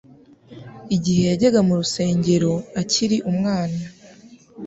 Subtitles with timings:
[0.95, 2.51] Igihe yajyaga mu rusengero
[2.81, 3.81] akiri umwana,